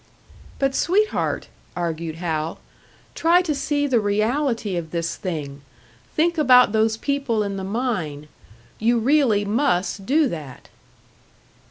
"But, 0.57 0.73
sweetheart!" 0.73 1.47
argued 1.75 2.15
Hal. 2.15 2.57
"Try 3.13 3.43
to 3.43 3.53
see 3.53 3.85
the 3.85 3.99
reality 3.99 4.75
of 4.75 4.89
this 4.89 5.15
thing 5.15 5.61
think 6.15 6.39
about 6.39 6.71
those 6.71 6.97
people 6.97 7.43
in 7.43 7.55
the 7.55 7.63
mine. 7.63 8.27
You 8.79 8.97
really 8.97 9.45
must 9.45 10.07
do 10.07 10.27
that!" 10.29 10.69